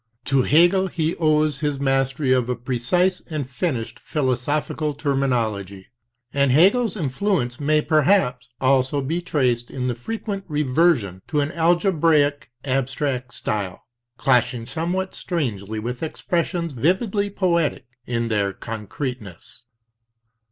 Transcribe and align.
To 0.25 0.41
Hegel 0.41 0.87
he 0.87 1.15
owes 1.17 1.59
his 1.59 1.79
mastery 1.79 2.33
of 2.33 2.49
a 2.49 2.55
precise 2.55 3.21
and 3.29 3.47
finished 3.47 3.99
philosophical 3.99 4.95
terminology, 4.95 5.89
and 6.33 6.49
Hegel's 6.51 6.97
influence 6.97 7.59
may 7.59 7.81
perhaps 7.81 8.49
also 8.59 9.01
be 9.03 9.21
traced 9.21 9.69
in 9.69 9.87
the 9.87 9.93
frequent 9.93 10.43
reversion 10.47 11.21
to 11.27 11.39
an 11.39 11.51
algebraically 11.51 12.47
abstract 12.65 13.35
style, 13.35 13.83
clashing 14.17 14.65
somewhat 14.65 15.13
strangely 15.13 15.77
with 15.77 16.01
expressions 16.01 16.73
vividly 16.73 17.29
poetic 17.29 17.85
in 18.07 18.29
their 18.29 18.53
concreteness. 18.53 19.65